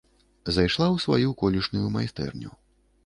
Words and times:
Зайшла 0.55 0.85
ў 0.95 0.97
сваю 1.05 1.35
колішнюю 1.43 1.93
майстэрню. 1.99 2.51